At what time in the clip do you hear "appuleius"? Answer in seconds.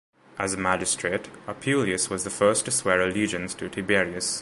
1.45-2.09